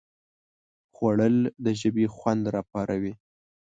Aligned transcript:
خوړل 0.93 1.37
د 1.65 1.67
ژبې 1.81 2.05
خوند 2.15 2.43
راپاروي 2.55 3.13